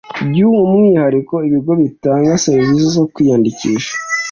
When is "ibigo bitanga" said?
1.47-2.31